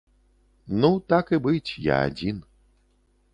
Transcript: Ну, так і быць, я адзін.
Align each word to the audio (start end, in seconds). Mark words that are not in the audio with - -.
Ну, 0.85 0.89
так 1.13 1.25
і 1.37 1.41
быць, 1.49 1.71
я 1.89 2.01
адзін. 2.07 2.41